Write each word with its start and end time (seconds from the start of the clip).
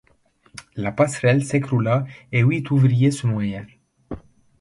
La 0.75 0.91
passerelle 0.91 1.43
s'écroula 1.45 2.05
et 2.31 2.41
huit 2.41 2.71
ouvriers 2.71 3.11
se 3.11 3.27
noyèrent. 3.27 3.67